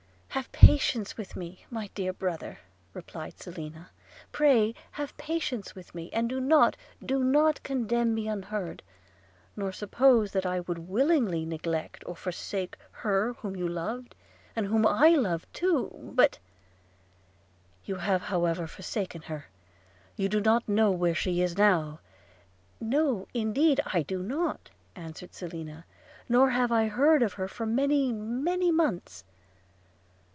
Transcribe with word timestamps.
'Have 0.33 0.49
patience 0.53 1.17
with 1.17 1.35
me, 1.35 1.65
my 1.69 1.89
dear 1.93 2.13
brother,' 2.13 2.59
replied 2.93 3.37
Selina– 3.37 3.89
'pray, 4.31 4.73
have 4.91 5.15
patience 5.17 5.75
with 5.75 5.93
me; 5.93 6.09
and 6.13 6.29
do 6.29 6.39
not, 6.39 6.77
do 7.05 7.21
not 7.21 7.61
condemn 7.63 8.15
me 8.15 8.29
unheard, 8.29 8.81
nor 9.57 9.73
suppose 9.73 10.31
that 10.31 10.45
I 10.45 10.61
would 10.61 10.87
willingly 10.87 11.45
neglect 11.45 12.01
or 12.05 12.15
forsake 12.15 12.77
her 12.91 13.33
whom 13.33 13.57
you 13.57 13.67
loved, 13.67 14.15
and 14.55 14.67
whom 14.67 14.87
I 14.87 15.09
loved 15.09 15.53
too... 15.53 15.89
.But...' 16.15 16.39
'You 17.85 17.95
have 17.97 18.21
however 18.23 18.67
forsaken 18.67 19.23
her! 19.23 19.47
you 20.15 20.29
do 20.29 20.39
not 20.39 20.67
know 20.67 20.91
where 20.91 21.13
she 21.15 21.41
is 21.41 21.57
now?' 21.57 21.99
'No 22.79 23.27
indeed, 23.33 23.81
I 23.85 24.01
do 24.01 24.23
not,' 24.23 24.69
answered 24.95 25.33
Selina– 25.33 25.83
'nor 26.29 26.51
have 26.51 26.71
I 26.71 26.87
heard 26.87 27.21
of 27.21 27.33
her 27.33 27.49
for 27.49 27.65
many, 27.65 28.13
many 28.13 28.71
months.' 28.71 29.25